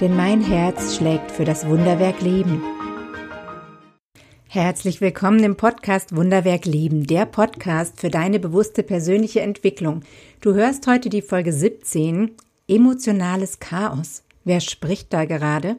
denn 0.00 0.14
mein 0.14 0.40
Herz 0.40 0.96
schlägt 0.96 1.32
für 1.32 1.44
das 1.44 1.66
Wunderwerk 1.66 2.20
Leben. 2.20 2.62
Herzlich 4.46 5.00
willkommen 5.00 5.42
im 5.42 5.56
Podcast 5.56 6.14
Wunderwerk 6.14 6.66
Leben, 6.66 7.04
der 7.04 7.26
Podcast 7.26 8.00
für 8.00 8.08
deine 8.08 8.38
bewusste 8.38 8.84
persönliche 8.84 9.40
Entwicklung. 9.40 10.02
Du 10.40 10.54
hörst 10.54 10.86
heute 10.86 11.08
die 11.08 11.20
Folge 11.20 11.52
17, 11.52 12.30
Emotionales 12.68 13.58
Chaos. 13.58 14.22
Wer 14.44 14.60
spricht 14.60 15.12
da 15.12 15.24
gerade? 15.24 15.76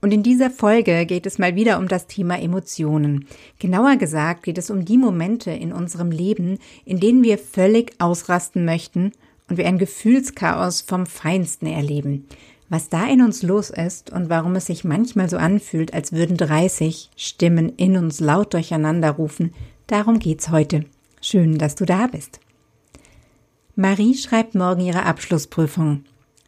Und 0.00 0.14
in 0.14 0.22
dieser 0.22 0.50
Folge 0.50 1.04
geht 1.04 1.26
es 1.26 1.38
mal 1.38 1.54
wieder 1.54 1.78
um 1.78 1.88
das 1.88 2.06
Thema 2.06 2.40
Emotionen. 2.40 3.26
Genauer 3.58 3.96
gesagt 3.96 4.44
geht 4.44 4.56
es 4.56 4.70
um 4.70 4.86
die 4.86 4.98
Momente 4.98 5.50
in 5.50 5.74
unserem 5.74 6.10
Leben, 6.10 6.58
in 6.86 7.00
denen 7.00 7.22
wir 7.22 7.36
völlig 7.36 7.92
ausrasten 7.98 8.64
möchten 8.64 9.12
und 9.48 9.58
wir 9.58 9.66
ein 9.66 9.78
Gefühlschaos 9.78 10.80
vom 10.80 11.04
Feinsten 11.04 11.66
erleben. 11.66 12.26
Was 12.72 12.88
da 12.88 13.04
in 13.06 13.20
uns 13.20 13.42
los 13.42 13.68
ist 13.68 14.08
und 14.08 14.30
warum 14.30 14.54
es 14.54 14.64
sich 14.64 14.82
manchmal 14.82 15.28
so 15.28 15.36
anfühlt, 15.36 15.92
als 15.92 16.12
würden 16.12 16.38
30 16.38 17.10
Stimmen 17.16 17.68
in 17.76 17.98
uns 17.98 18.18
laut 18.18 18.54
durcheinander 18.54 19.10
rufen, 19.10 19.52
darum 19.88 20.18
geht's 20.18 20.48
heute. 20.48 20.86
Schön, 21.20 21.58
dass 21.58 21.74
du 21.74 21.84
da 21.84 22.06
bist. 22.06 22.40
Marie 23.76 24.14
schreibt 24.14 24.54
morgen 24.54 24.80
ihre 24.80 25.04
Abschlussprüfung. 25.04 26.04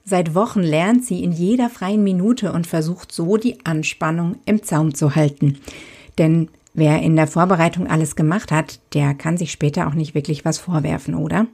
Seit 0.07 0.35
Wochen 0.35 0.61
lernt 0.61 1.05
sie 1.05 1.23
in 1.23 1.31
jeder 1.31 1.69
freien 1.69 2.03
Minute 2.03 2.55
und 2.55 2.67
versucht 2.67 3.13
so 3.13 3.37
die 3.37 3.59
Anspannung 3.67 4.37
im 4.47 4.63
Zaum 4.63 4.95
zu 4.95 5.15
halten. 5.15 5.59
Denn 6.17 6.49
wer 6.73 7.03
in 7.03 7.17
der 7.17 7.27
Vorbereitung 7.27 7.87
alles 7.87 8.17
gemacht 8.17 8.51
hat, 8.51 8.81
der 8.95 9.13
kann 9.13 9.37
sich 9.37 9.53
später 9.53 9.89
auch 9.89 9.95
nicht 9.95 10.15
wirklich 10.15 10.47
was 10.47 10.57
vorwerfen, 10.57 11.17
oder? 11.17 11.49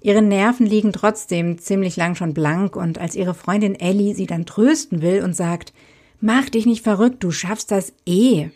Ihre 0.00 0.22
Nerven 0.22 0.66
liegen 0.66 0.92
trotzdem 0.92 1.58
ziemlich 1.58 1.96
lang 1.96 2.14
schon 2.14 2.34
blank 2.34 2.76
und 2.76 2.98
als 2.98 3.14
ihre 3.14 3.34
Freundin 3.34 3.74
Ellie 3.74 4.14
sie 4.14 4.26
dann 4.26 4.46
trösten 4.46 5.02
will 5.02 5.22
und 5.22 5.34
sagt, 5.34 5.72
mach 6.20 6.48
dich 6.48 6.66
nicht 6.66 6.84
verrückt, 6.84 7.22
du 7.24 7.30
schaffst 7.30 7.70
das 7.70 7.92
eh, 8.06 8.50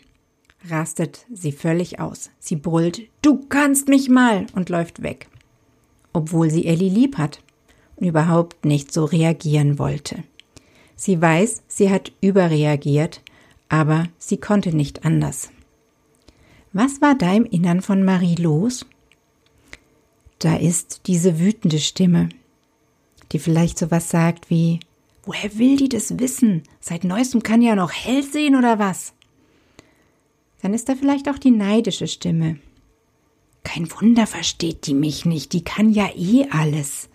rastet 0.69 1.25
sie 1.33 1.51
völlig 1.51 1.99
aus. 1.99 2.29
Sie 2.39 2.55
brüllt, 2.55 3.01
du 3.21 3.37
kannst 3.47 3.87
mich 3.87 4.09
mal 4.09 4.45
und 4.53 4.69
läuft 4.69 5.01
weg. 5.01 5.27
Obwohl 6.13 6.49
sie 6.49 6.65
Ellie 6.65 6.89
lieb 6.89 7.17
hat 7.17 7.41
und 7.95 8.07
überhaupt 8.07 8.65
nicht 8.65 8.93
so 8.93 9.05
reagieren 9.05 9.79
wollte. 9.79 10.23
Sie 10.95 11.21
weiß, 11.21 11.63
sie 11.67 11.89
hat 11.89 12.11
überreagiert, 12.21 13.21
aber 13.69 14.07
sie 14.17 14.37
konnte 14.37 14.75
nicht 14.75 15.05
anders. 15.05 15.49
Was 16.73 17.01
war 17.01 17.15
da 17.15 17.33
im 17.33 17.45
Innern 17.45 17.81
von 17.81 18.03
Marie 18.03 18.35
los? 18.35 18.85
Da 20.39 20.55
ist 20.55 21.01
diese 21.07 21.39
wütende 21.39 21.79
Stimme, 21.79 22.29
die 23.31 23.39
vielleicht 23.39 23.77
so 23.77 23.91
was 23.91 24.09
sagt 24.09 24.49
wie, 24.49 24.79
woher 25.23 25.57
will 25.57 25.77
die 25.77 25.89
das 25.89 26.17
wissen? 26.17 26.63
Seit 26.79 27.03
neuestem 27.03 27.43
kann 27.43 27.61
ja 27.61 27.75
noch 27.75 27.91
hell 27.91 28.23
sehen 28.23 28.55
oder 28.55 28.79
was? 28.79 29.13
Dann 30.61 30.73
ist 30.73 30.89
da 30.89 30.95
vielleicht 30.95 31.29
auch 31.29 31.37
die 31.37 31.51
neidische 31.51 32.07
Stimme. 32.07 32.57
Kein 33.63 33.89
Wunder 33.91 34.25
versteht 34.25 34.87
die 34.87 34.93
mich 34.93 35.25
nicht, 35.25 35.53
die 35.53 35.63
kann 35.63 35.91
ja 35.91 36.09
eh 36.15 36.47
alles. 36.49 37.09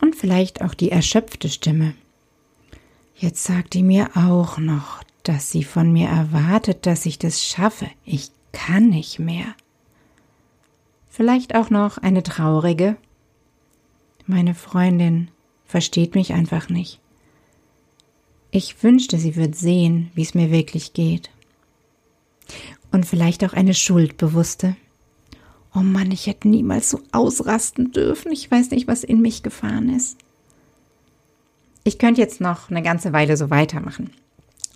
Und 0.00 0.14
vielleicht 0.14 0.62
auch 0.62 0.74
die 0.74 0.90
erschöpfte 0.90 1.48
Stimme. 1.48 1.94
Jetzt 3.16 3.42
sagt 3.42 3.74
die 3.74 3.82
mir 3.82 4.10
auch 4.14 4.58
noch, 4.58 5.02
dass 5.24 5.50
sie 5.50 5.64
von 5.64 5.92
mir 5.92 6.08
erwartet, 6.08 6.86
dass 6.86 7.04
ich 7.04 7.18
das 7.18 7.44
schaffe. 7.44 7.90
Ich 8.04 8.30
kann 8.52 8.90
nicht 8.90 9.18
mehr. 9.18 9.56
Vielleicht 11.18 11.56
auch 11.56 11.68
noch 11.68 11.98
eine 11.98 12.22
traurige. 12.22 12.96
Meine 14.28 14.54
Freundin 14.54 15.32
versteht 15.64 16.14
mich 16.14 16.32
einfach 16.32 16.68
nicht. 16.68 17.00
Ich 18.52 18.84
wünschte, 18.84 19.18
sie 19.18 19.34
wird 19.34 19.56
sehen, 19.56 20.12
wie 20.14 20.22
es 20.22 20.34
mir 20.34 20.52
wirklich 20.52 20.92
geht. 20.92 21.30
Und 22.92 23.04
vielleicht 23.04 23.44
auch 23.44 23.52
eine 23.52 23.74
schuldbewusste. 23.74 24.76
Oh 25.74 25.80
Mann, 25.80 26.12
ich 26.12 26.28
hätte 26.28 26.46
niemals 26.46 26.88
so 26.88 27.00
ausrasten 27.10 27.90
dürfen. 27.90 28.30
Ich 28.30 28.48
weiß 28.48 28.70
nicht, 28.70 28.86
was 28.86 29.02
in 29.02 29.20
mich 29.20 29.42
gefahren 29.42 29.88
ist. 29.92 30.18
Ich 31.82 31.98
könnte 31.98 32.20
jetzt 32.20 32.40
noch 32.40 32.70
eine 32.70 32.84
ganze 32.84 33.12
Weile 33.12 33.36
so 33.36 33.50
weitermachen. 33.50 34.12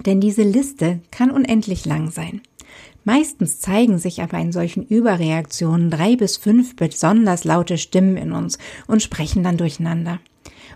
Denn 0.06 0.20
diese 0.20 0.42
Liste 0.42 1.02
kann 1.12 1.30
unendlich 1.30 1.84
lang 1.84 2.10
sein. 2.10 2.40
Meistens 3.04 3.60
zeigen 3.60 3.98
sich 3.98 4.22
aber 4.22 4.38
in 4.38 4.52
solchen 4.52 4.86
Überreaktionen 4.86 5.90
drei 5.90 6.16
bis 6.16 6.36
fünf 6.36 6.76
besonders 6.76 7.44
laute 7.44 7.78
Stimmen 7.78 8.16
in 8.16 8.32
uns 8.32 8.58
und 8.86 9.02
sprechen 9.02 9.42
dann 9.42 9.56
durcheinander. 9.56 10.20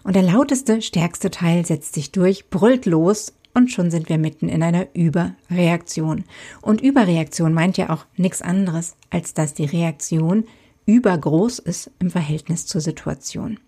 Und 0.03 0.17
der 0.17 0.23
lauteste, 0.23 0.83
stärkste 0.83 1.31
Teil 1.31 1.65
setzt 1.67 1.95
sich 1.95 2.13
durch, 2.13 2.49
brüllt 2.49 2.87
los 2.87 3.33
und 3.55 3.73
schon 3.73 3.91
sind 3.91 4.09
wir 4.09 4.19
mitten 4.19 4.49
in 4.49 4.63
einer 4.63 4.87
Überreaktion. 4.95 6.25
Und 6.63 6.81
Überreaktion 6.81 7.55
meint 7.55 7.79
ja 7.79 7.91
auch 7.91 8.05
nichts 8.17 8.43
anderes, 8.43 8.97
als 9.11 9.35
dass 9.35 9.55
die 9.55 9.65
Reaktion 9.65 10.45
übergroß 10.85 11.59
ist 11.61 11.91
im 11.99 12.11
Verhältnis 12.11 12.67
zur 12.67 12.81
Situation. 12.81 13.59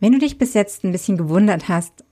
Wenn 0.00 0.12
du 0.12 0.18
dich 0.18 0.38
bis 0.38 0.54
jetzt 0.54 0.84
ein 0.84 0.92
bisschen 0.92 1.16
gewundert 1.16 1.68
hast, 1.68 2.04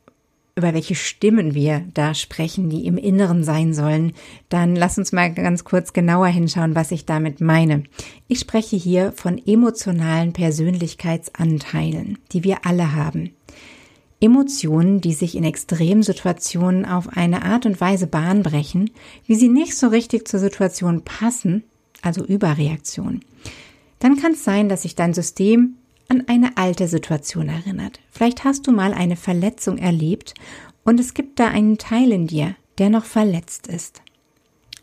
über 0.57 0.73
welche 0.73 0.95
Stimmen 0.95 1.55
wir 1.55 1.85
da 1.95 2.15
sprechen, 2.15 2.71
die 2.71 2.87
im 2.87 2.97
Inneren 2.97 3.43
sein 3.43 3.75
sollen, 3.75 4.13
dann 4.49 4.77
lass 4.77 4.99
uns 4.99 5.11
mal 5.11 5.33
ganz 5.35 5.65
kurz 5.65 5.93
genauer 5.93 6.29
hinschauen, 6.29 6.77
was 6.77 6.93
ich 6.93 7.07
damit 7.07 7.41
meine. 7.41 7.83
Ich 8.29 8.39
spreche 8.39 8.77
hier 8.77 9.11
von 9.13 9.41
emotionalen 9.45 10.33
Persönlichkeitsanteilen, 10.33 12.19
die 12.33 12.45
wir 12.45 12.65
alle 12.65 12.95
haben. 12.95 13.31
Emotionen, 14.21 15.01
die 15.01 15.13
sich 15.13 15.35
in 15.35 15.43
Extremsituationen 15.43 16.85
auf 16.85 17.09
eine 17.17 17.45
Art 17.45 17.67
und 17.67 17.81
Weise 17.81 18.07
Bahn 18.07 18.45
brechen, 18.45 18.91
wie 19.27 19.35
sie 19.35 19.49
nicht 19.49 19.77
so 19.77 19.89
richtig 19.89 20.29
zur 20.29 20.39
Situation 20.39 21.03
passen, 21.03 21.65
also 22.01 22.25
Überreaktion. 22.25 23.21
Dann 23.99 24.17
kann 24.17 24.33
es 24.33 24.45
sein, 24.45 24.69
dass 24.69 24.83
sich 24.83 24.95
dein 24.95 25.15
System 25.15 25.75
an 26.09 26.25
eine 26.27 26.57
alte 26.57 26.89
Situation 26.89 27.49
erinnert. 27.49 28.01
Vielleicht 28.11 28.45
hast 28.45 28.67
du 28.67 28.73
mal 28.73 28.93
eine 28.93 29.17
Verletzung 29.17 29.79
erlebt 29.79 30.35
und 30.85 31.01
es 31.01 31.15
gibt 31.15 31.41
da 31.41 31.49
einen 31.49 31.79
Teil 31.79 32.13
in 32.13 32.27
dir, 32.27 32.57
der 32.79 32.91
noch 32.91 33.05
verletzt 33.05 33.67
ist. 33.67 34.03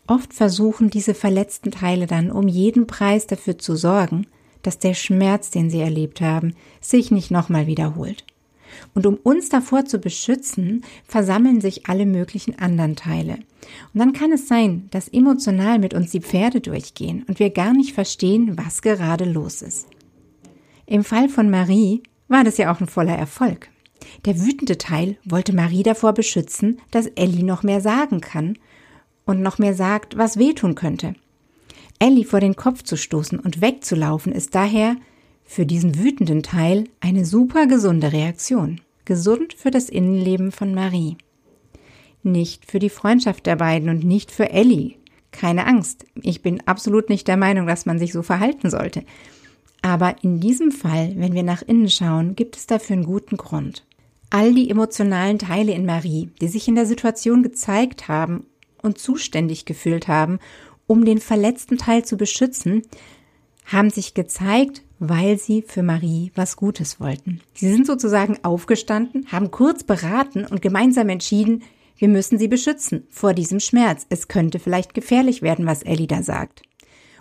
Oft 0.06 0.34
versuchen 0.34 0.90
diese 0.90 1.14
verletzten 1.14 1.70
Teile 1.70 2.06
dann 2.06 2.30
um 2.30 2.48
jeden 2.48 2.86
Preis 2.86 3.26
dafür 3.26 3.58
zu 3.58 3.76
sorgen, 3.76 4.26
dass 4.62 4.78
der 4.78 4.94
Schmerz, 4.94 5.50
den 5.50 5.70
sie 5.70 5.80
erlebt 5.80 6.20
haben, 6.20 6.54
sich 6.80 7.10
nicht 7.10 7.30
nochmal 7.30 7.66
wiederholt. 7.66 8.24
Und 8.94 9.06
um 9.06 9.16
uns 9.16 9.48
davor 9.48 9.84
zu 9.84 9.98
beschützen, 9.98 10.84
versammeln 11.06 11.60
sich 11.60 11.86
alle 11.86 12.06
möglichen 12.06 12.58
anderen 12.58 12.96
Teile. 12.96 13.34
Und 13.92 14.00
dann 14.00 14.12
kann 14.12 14.32
es 14.32 14.48
sein, 14.48 14.88
dass 14.90 15.08
emotional 15.08 15.78
mit 15.78 15.94
uns 15.94 16.10
die 16.10 16.20
Pferde 16.20 16.60
durchgehen 16.60 17.24
und 17.28 17.38
wir 17.38 17.50
gar 17.50 17.72
nicht 17.72 17.92
verstehen, 17.92 18.56
was 18.56 18.82
gerade 18.82 19.24
los 19.24 19.62
ist. 19.62 19.86
Im 20.86 21.04
Fall 21.04 21.28
von 21.28 21.50
Marie 21.50 22.02
war 22.28 22.44
das 22.44 22.58
ja 22.58 22.72
auch 22.72 22.80
ein 22.80 22.88
voller 22.88 23.16
Erfolg. 23.16 23.68
Der 24.24 24.40
wütende 24.40 24.78
Teil 24.78 25.16
wollte 25.24 25.54
Marie 25.54 25.82
davor 25.82 26.12
beschützen, 26.12 26.80
dass 26.90 27.06
Ellie 27.06 27.44
noch 27.44 27.62
mehr 27.62 27.80
sagen 27.80 28.20
kann 28.20 28.58
und 29.24 29.40
noch 29.40 29.58
mehr 29.58 29.74
sagt, 29.74 30.16
was 30.16 30.38
wehtun 30.38 30.74
könnte. 30.74 31.14
Ellie 31.98 32.24
vor 32.24 32.40
den 32.40 32.56
Kopf 32.56 32.82
zu 32.82 32.96
stoßen 32.96 33.38
und 33.38 33.60
wegzulaufen 33.60 34.32
ist 34.32 34.54
daher 34.54 34.96
für 35.44 35.66
diesen 35.66 35.98
wütenden 35.98 36.42
Teil 36.42 36.88
eine 37.00 37.24
super 37.24 37.66
gesunde 37.66 38.12
Reaktion. 38.12 38.80
Gesund 39.04 39.54
für 39.54 39.70
das 39.70 39.88
Innenleben 39.88 40.52
von 40.52 40.74
Marie. 40.74 41.16
Nicht 42.22 42.70
für 42.70 42.78
die 42.78 42.90
Freundschaft 42.90 43.46
der 43.46 43.56
beiden 43.56 43.88
und 43.88 44.04
nicht 44.04 44.30
für 44.30 44.50
Ellie. 44.50 44.94
Keine 45.32 45.66
Angst. 45.66 46.06
Ich 46.14 46.42
bin 46.42 46.60
absolut 46.66 47.08
nicht 47.08 47.26
der 47.26 47.36
Meinung, 47.36 47.66
dass 47.66 47.86
man 47.86 47.98
sich 47.98 48.12
so 48.12 48.22
verhalten 48.22 48.70
sollte. 48.70 49.04
Aber 49.82 50.16
in 50.22 50.40
diesem 50.40 50.70
Fall, 50.70 51.12
wenn 51.16 51.34
wir 51.34 51.42
nach 51.42 51.62
innen 51.62 51.90
schauen, 51.90 52.36
gibt 52.36 52.56
es 52.56 52.66
dafür 52.66 52.94
einen 52.94 53.04
guten 53.04 53.36
Grund. 53.36 53.84
All 54.30 54.54
die 54.54 54.70
emotionalen 54.70 55.38
Teile 55.38 55.72
in 55.72 55.84
Marie, 55.84 56.30
die 56.40 56.48
sich 56.48 56.68
in 56.68 56.76
der 56.76 56.86
Situation 56.86 57.42
gezeigt 57.42 58.08
haben 58.08 58.46
und 58.80 58.98
zuständig 58.98 59.64
gefühlt 59.64 60.08
haben, 60.08 60.38
um 60.86 61.04
den 61.04 61.18
verletzten 61.18 61.78
Teil 61.78 62.04
zu 62.04 62.16
beschützen, 62.16 62.82
haben 63.66 63.90
sich 63.90 64.14
gezeigt, 64.14 64.82
weil 64.98 65.38
sie 65.38 65.62
für 65.62 65.82
Marie 65.82 66.32
was 66.34 66.56
Gutes 66.56 67.00
wollten. 67.00 67.40
Sie 67.54 67.70
sind 67.70 67.86
sozusagen 67.86 68.38
aufgestanden, 68.42 69.26
haben 69.30 69.50
kurz 69.50 69.84
beraten 69.84 70.46
und 70.46 70.62
gemeinsam 70.62 71.08
entschieden, 71.08 71.62
Wir 72.02 72.08
müssen 72.08 72.36
sie 72.36 72.48
beschützen 72.48 73.06
vor 73.10 73.32
diesem 73.32 73.60
Schmerz. 73.60 74.06
Es 74.08 74.26
könnte 74.26 74.58
vielleicht 74.58 74.92
gefährlich 74.92 75.40
werden, 75.40 75.66
was 75.66 75.84
Ellie 75.84 76.08
da 76.08 76.24
sagt. 76.24 76.62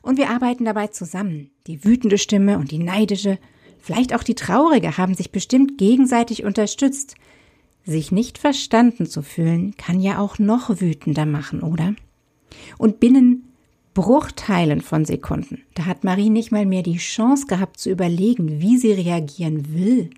Und 0.02 0.18
wir 0.18 0.30
arbeiten 0.30 0.66
dabei 0.66 0.88
zusammen. 0.88 1.52
Die 1.68 1.84
wütende 1.84 2.18
Stimme 2.18 2.58
und 2.58 2.72
die 2.72 2.80
neidische, 2.80 3.38
vielleicht 3.80 4.16
auch 4.16 4.24
die 4.24 4.36
traurige, 4.36 4.98
haben 4.98 5.14
sich 5.14 5.32
bestimmt 5.32 5.78
gegenseitig 5.78 6.44
unterstützt. 6.44 7.16
Sich 7.84 8.12
nicht 8.12 8.38
verstanden 8.38 9.06
zu 9.06 9.22
fühlen, 9.22 9.76
kann 9.78 10.00
ja 10.00 10.20
auch 10.20 10.40
noch 10.40 10.82
wütender 10.82 11.26
machen, 11.26 11.62
oder? 11.62 11.96
Und 12.78 13.00
binnen 13.00 13.52
Bruchteilen 13.94 14.82
von 14.82 15.04
Sekunden, 15.04 15.64
da 15.74 15.86
hat 15.86 16.06
Marie 16.06 16.30
nicht 16.30 16.52
mal 16.52 16.66
mehr 16.66 16.82
die 16.82 16.98
Chance 16.98 17.46
gehabt 17.48 17.78
zu 17.78 17.90
überlegen, 17.90 18.62
wie 18.62 18.78
sie 18.78 18.94
reagieren 18.94 19.74
will, 19.74 20.12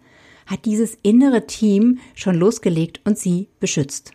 hat 0.45 0.65
dieses 0.65 0.95
innere 1.01 1.47
Team 1.47 1.97
schon 2.13 2.35
losgelegt 2.35 3.01
und 3.03 3.17
sie 3.17 3.47
beschützt. 3.59 4.11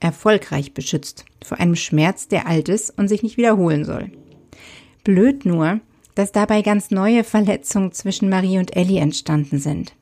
Erfolgreich 0.00 0.74
beschützt 0.74 1.24
vor 1.42 1.58
einem 1.58 1.74
Schmerz, 1.74 2.28
der 2.28 2.46
alt 2.46 2.68
ist 2.68 2.96
und 2.98 3.08
sich 3.08 3.22
nicht 3.22 3.38
wiederholen 3.38 3.84
soll. 3.84 4.10
Blöd 5.08 5.46
nur, 5.46 5.80
dass 6.16 6.32
dabei 6.32 6.60
ganz 6.60 6.90
neue 6.90 7.24
Verletzungen 7.24 7.92
zwischen 7.92 8.28
Marie 8.28 8.58
und 8.58 8.76
Ellie 8.76 9.00
entstanden 9.00 9.58
sind. 9.58 9.94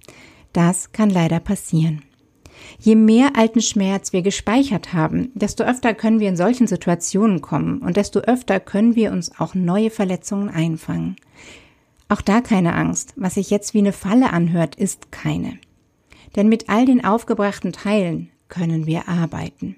Das 0.53 0.91
kann 0.91 1.11
leider 1.11 1.39
passieren. 1.39 2.03
Je 2.81 2.97
mehr 2.97 3.37
alten 3.37 3.61
Schmerz 3.61 4.13
wir 4.13 4.23
gespeichert 4.23 4.95
haben, 4.95 5.31
desto 5.35 5.63
öfter 5.63 5.95
können 5.95 6.19
wir 6.19 6.29
in 6.29 6.37
solchen 6.37 6.67
Situationen 6.67 7.41
kommen 7.41 7.83
und 7.83 7.97
desto 7.97 8.19
öfter 8.19 8.59
können 8.59 8.97
wir 8.97 9.13
uns 9.13 9.31
auch 9.39 9.55
neue 9.55 9.91
Verletzungen 9.91 10.49
einfangen. 10.49 11.15
Auch 12.09 12.21
da 12.21 12.41
keine 12.41 12.75
Angst. 12.75 13.13
Was 13.15 13.35
sich 13.35 13.49
jetzt 13.49 13.75
wie 13.75 13.79
eine 13.79 13.93
Falle 13.93 14.33
anhört, 14.33 14.75
ist 14.75 15.13
keine. 15.13 15.61
Denn 16.35 16.49
mit 16.49 16.69
all 16.69 16.85
den 16.85 17.05
aufgebrachten 17.05 17.71
Teilen 17.71 18.31
können 18.49 18.87
wir 18.87 19.09
arbeiten. 19.09 19.77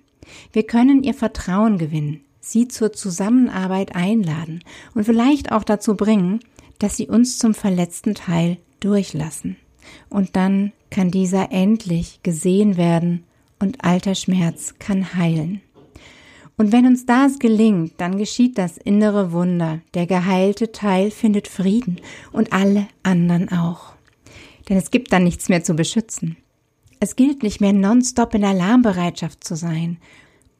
Wir 0.54 0.62
können 0.62 1.02
ihr 1.02 1.12
Vertrauen 1.12 1.76
gewinnen, 1.76 2.24
sie 2.50 2.68
zur 2.68 2.92
Zusammenarbeit 2.92 3.94
einladen 3.94 4.62
und 4.94 5.04
vielleicht 5.04 5.52
auch 5.52 5.64
dazu 5.64 5.96
bringen, 5.96 6.40
dass 6.78 6.96
sie 6.96 7.08
uns 7.08 7.38
zum 7.38 7.54
verletzten 7.54 8.14
Teil 8.14 8.58
durchlassen. 8.80 9.56
Und 10.08 10.36
dann 10.36 10.72
kann 10.90 11.10
dieser 11.10 11.52
endlich 11.52 12.20
gesehen 12.22 12.76
werden 12.76 13.24
und 13.58 13.84
alter 13.84 14.14
Schmerz 14.14 14.74
kann 14.78 15.14
heilen. 15.14 15.60
Und 16.56 16.72
wenn 16.72 16.86
uns 16.86 17.06
das 17.06 17.38
gelingt, 17.38 17.92
dann 17.98 18.18
geschieht 18.18 18.58
das 18.58 18.78
innere 18.78 19.30
Wunder. 19.30 19.80
Der 19.94 20.06
geheilte 20.06 20.72
Teil 20.72 21.12
findet 21.12 21.46
Frieden 21.46 22.00
und 22.32 22.52
alle 22.52 22.88
anderen 23.04 23.50
auch. 23.52 23.92
Denn 24.68 24.76
es 24.76 24.90
gibt 24.90 25.12
dann 25.12 25.24
nichts 25.24 25.48
mehr 25.48 25.62
zu 25.62 25.74
beschützen. 25.74 26.36
Es 27.00 27.14
gilt 27.14 27.44
nicht 27.44 27.60
mehr 27.60 27.72
nonstop 27.72 28.34
in 28.34 28.44
Alarmbereitschaft 28.44 29.44
zu 29.44 29.54
sein. 29.54 29.98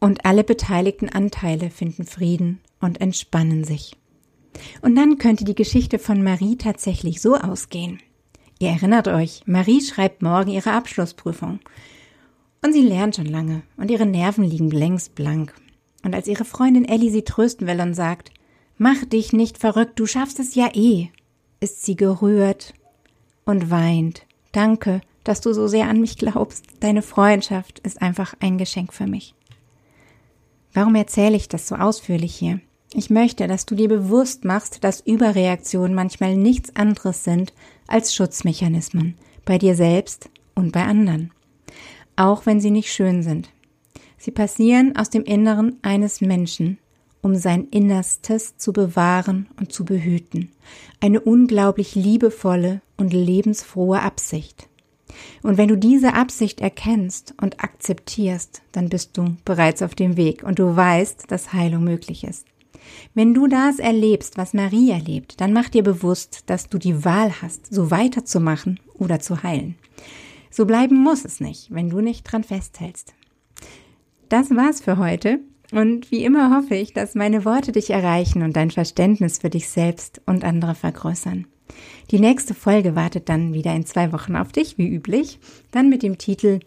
Und 0.01 0.25
alle 0.25 0.45
beteiligten 0.45 1.09
Anteile 1.09 1.71
finden 1.71 2.05
Frieden 2.05 2.61
und 2.81 3.01
entspannen 3.01 3.65
sich. 3.65 3.97
Und 4.81 4.95
dann 4.97 5.19
könnte 5.19 5.45
die 5.45 5.55
Geschichte 5.55 5.99
von 5.99 6.23
Marie 6.23 6.57
tatsächlich 6.57 7.21
so 7.21 7.37
ausgehen. 7.37 8.01
Ihr 8.59 8.71
erinnert 8.71 9.09
euch, 9.09 9.43
Marie 9.47 9.81
schreibt 9.81 10.23
morgen 10.23 10.51
ihre 10.51 10.73
Abschlussprüfung. 10.73 11.61
Und 12.65 12.73
sie 12.73 12.83
lernt 12.83 13.17
schon 13.17 13.27
lange 13.27 13.63
und 13.77 13.91
ihre 13.91 14.07
Nerven 14.07 14.45
liegen 14.45 14.71
längst 14.71 15.15
blank. 15.15 15.55
Und 16.05 16.15
als 16.15 16.27
ihre 16.27 16.45
Freundin 16.45 16.85
Ellie 16.85 17.11
sie 17.11 17.23
trösten 17.23 17.67
will 17.67 17.81
und 17.81 17.95
sagt, 17.95 18.33
Mach 18.81 19.05
dich 19.05 19.33
nicht 19.33 19.59
verrückt, 19.59 19.99
du 19.99 20.07
schaffst 20.07 20.39
es 20.39 20.55
ja 20.55 20.71
eh, 20.73 21.09
ist 21.59 21.85
sie 21.85 21.97
gerührt 21.97 22.75
und 23.45 23.71
weint. 23.71 24.25
Danke, 24.53 25.01
dass 25.25 25.41
du 25.41 25.53
so 25.53 25.67
sehr 25.67 25.89
an 25.89 26.01
mich 26.01 26.17
glaubst. 26.17 26.65
Deine 26.81 27.03
Freundschaft 27.03 27.81
ist 27.81 28.01
einfach 28.01 28.35
ein 28.39 28.57
Geschenk 28.57 28.93
für 28.93 29.07
mich. 29.07 29.35
Warum 30.75 30.95
erzähle 30.95 31.37
ich 31.37 31.49
das 31.49 31.69
so 31.69 31.75
ausführlich 31.75 32.35
hier? 32.35 32.61
Ich 32.95 33.11
möchte, 33.11 33.47
dass 33.47 33.67
du 33.67 33.75
dir 33.75 33.89
bewusst 33.89 34.45
machst, 34.45 34.83
dass 34.83 35.01
Überreaktionen 35.01 35.95
manchmal 35.95 36.37
nichts 36.37 36.75
anderes 36.75 37.25
sind 37.25 37.53
als 37.87 38.15
Schutzmechanismen 38.15 39.15
bei 39.45 39.59
dir 39.59 39.75
selbst 39.75 40.31
und 40.55 40.73
bei 40.73 40.85
anderen, 40.85 41.33
auch 42.17 42.47
wenn 42.47 42.61
sie 42.61 42.71
nicht 42.71 42.93
schön 42.93 43.23
sind. 43.23 43.51
Sie 44.17 44.31
passieren 44.31 44.97
aus 44.97 45.11
dem 45.11 45.25
Inneren 45.25 45.79
eines 45.83 46.21
Menschen, 46.21 46.79
um 47.23 47.35
sein 47.35 47.69
Innerstes 47.71 48.57
zu 48.57 48.73
bewahren 48.73 49.49
und 49.59 49.73
zu 49.73 49.85
behüten. 49.85 50.53
Eine 51.01 51.21
unglaublich 51.21 51.95
liebevolle 51.95 52.81
und 52.97 53.13
lebensfrohe 53.13 54.01
Absicht. 54.01 54.69
Und 55.43 55.57
wenn 55.57 55.69
du 55.69 55.77
diese 55.77 56.15
Absicht 56.15 56.61
erkennst 56.61 57.35
und 57.41 57.63
akzeptierst, 57.63 58.63
dann 58.73 58.89
bist 58.89 59.17
du 59.17 59.37
bereits 59.45 59.83
auf 59.83 59.95
dem 59.95 60.17
Weg 60.17 60.43
und 60.43 60.59
du 60.59 60.77
weißt, 60.77 61.31
dass 61.31 61.53
Heilung 61.53 61.85
möglich 61.85 62.25
ist. 62.25 62.47
Wenn 63.15 63.35
du 63.35 63.47
das 63.47 63.79
erlebst, 63.79 64.37
was 64.39 64.55
Marie 64.55 64.91
erlebt, 64.91 65.41
dann 65.41 65.53
mach 65.53 65.69
dir 65.69 65.83
bewusst, 65.83 66.45
dass 66.47 66.69
du 66.69 66.79
die 66.79 67.05
Wahl 67.05 67.33
hast, 67.43 67.73
so 67.73 67.91
weiterzumachen 67.91 68.81
oder 68.95 69.21
zu 69.21 69.43
heilen. 69.43 69.77
So 70.51 70.67
bleiben 70.67 70.97
muss 70.97 71.25
es 71.25 71.41
nicht, 71.41 71.73
wenn 71.73 71.91
du 71.91 72.01
nicht 72.01 72.25
dran 72.25 72.45
festhältst. 72.45 73.15
Das 74.29 74.51
war's 74.51 74.81
für 74.81 74.99
heute. 74.99 75.41
Und 75.71 76.11
wie 76.11 76.25
immer 76.25 76.57
hoffe 76.57 76.75
ich, 76.75 76.95
dass 76.95 77.15
meine 77.15 77.45
Worte 77.45 77.73
dich 77.73 77.91
erreichen 77.91 78.43
und 78.43 78.57
dein 78.57 78.71
Verständnis 78.71 79.39
für 79.39 79.51
dich 79.51 79.69
selbst 79.69 80.23
und 80.25 80.45
andere 80.45 80.75
vergrößern. 80.75 81.47
Die 82.11 82.21
nächste 82.21 82.55
Folge 82.55 82.97
wartet 82.97 83.29
dann 83.29 83.53
wieder 83.53 83.75
in 83.75 83.87
zwei 83.87 84.13
Wochen 84.13 84.37
auf 84.37 84.53
dich, 84.53 84.79
wie 84.79 84.89
üblich, 84.89 85.39
dann 85.71 85.89
mit 85.89 86.03
dem 86.03 86.19
Titel 86.19 86.61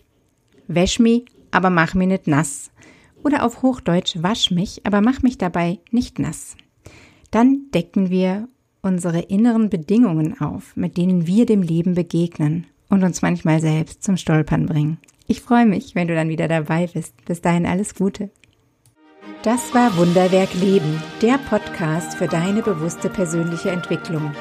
Wäsch 0.68 1.00
mi, 1.00 1.25
aber 1.51 1.69
mach 1.69 1.94
mi 1.94 2.06
nicht 2.06 2.27
nass 2.27 2.71
oder 3.24 3.45
auf 3.45 3.62
Hochdeutsch 3.62 4.18
wasch 4.21 4.51
mich, 4.51 4.81
aber 4.86 5.01
mach 5.01 5.21
mich 5.21 5.38
dabei 5.38 5.80
nicht 5.92 6.19
nass. 6.19 6.56
Dann 7.30 7.69
decken 7.74 8.09
wir 8.09 8.48
unsere 8.81 9.19
inneren 9.19 9.69
Bedingungen 9.69 10.39
auf, 10.39 10.75
mit 10.75 10.98
denen 10.98 11.27
wir 11.27 11.45
dem 11.45 11.62
Leben 11.62 11.94
begegnen 11.94 12.65
und 12.89 13.03
uns 13.03 13.21
manchmal 13.21 13.62
selbst 13.62 14.03
zum 14.03 14.18
Stolpern 14.18 14.65
bringen. 14.65 14.98
Ich 15.27 15.42
freue 15.42 15.65
mich, 15.65 15.95
wenn 15.95 16.07
du 16.07 16.15
dann 16.15 16.30
wieder 16.30 16.48
dabei 16.48 16.88
bist. 16.88 17.13
Bis 17.25 17.42
dahin 17.42 17.65
alles 17.65 17.95
Gute. 17.95 18.31
Das 19.44 19.74
war 19.74 19.95
Wunderwerk 19.98 20.53
Leben, 20.56 21.01
der 21.21 21.38
Podcast 21.38 22.15
für 22.15 22.27
deine 22.27 22.62
bewusste 22.62 23.09
persönliche 23.09 23.71
Entwicklung. 23.71 24.31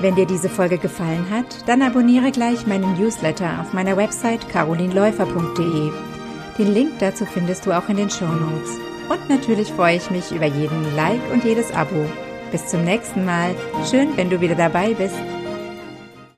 Wenn 0.00 0.14
dir 0.14 0.26
diese 0.26 0.48
Folge 0.48 0.78
gefallen 0.78 1.26
hat, 1.30 1.66
dann 1.66 1.82
abonniere 1.82 2.30
gleich 2.30 2.66
meinen 2.66 2.98
Newsletter 2.98 3.60
auf 3.60 3.72
meiner 3.72 3.96
Website 3.96 4.48
carolinläufer.de 4.48 5.90
den 6.58 6.72
Link 6.72 6.92
dazu 7.00 7.26
findest 7.26 7.66
du 7.66 7.72
auch 7.72 7.88
in 7.90 7.98
den 7.98 8.08
Show 8.08 8.24
Notes. 8.24 8.78
Und 9.10 9.28
natürlich 9.28 9.68
freue 9.68 9.96
ich 9.96 10.10
mich 10.10 10.32
über 10.32 10.46
jeden 10.46 10.96
Like 10.96 11.20
und 11.30 11.44
jedes 11.44 11.70
Abo. 11.72 12.06
Bis 12.50 12.66
zum 12.66 12.82
nächsten 12.82 13.26
Mal. 13.26 13.54
Schön, 13.90 14.16
wenn 14.16 14.30
du 14.30 14.40
wieder 14.40 14.54
dabei 14.54 14.94
bist. 14.94 15.16